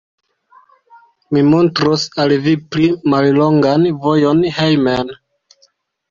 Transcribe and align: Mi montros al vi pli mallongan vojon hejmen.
Mi 1.35 1.41
montros 1.49 2.05
al 2.23 2.33
vi 2.45 2.53
pli 2.75 2.87
mallongan 3.13 3.85
vojon 4.07 4.41
hejmen. 4.61 5.13